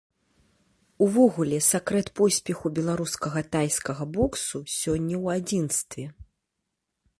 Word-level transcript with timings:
Увогуле 1.07 1.59
сакрэт 1.65 2.07
поспеху 2.21 2.71
беларускага 2.79 3.39
тайскага 3.55 4.03
боксу 4.17 4.57
сёння 4.79 5.15
ў 5.23 5.25
адзінстве. 5.43 6.05